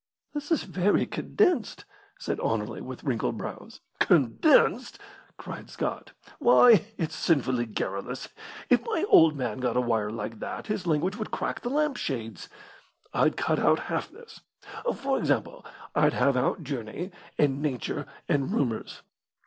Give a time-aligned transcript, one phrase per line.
[0.33, 1.85] "This is very condensed,"
[2.17, 3.81] said Anerley, with wrinkled brows.
[3.99, 4.97] "Condensed!"
[5.37, 6.11] cried Scott.
[6.39, 8.27] "Why, it's sinfully garrulous.
[8.67, 11.97] If my old man got a wire like that his language would crack the lamp
[11.97, 12.49] shades.
[13.13, 14.41] I'd cut out half this;
[14.95, 19.03] for example, I'd have out 'journey,' and 'nature,' and 'rumours.'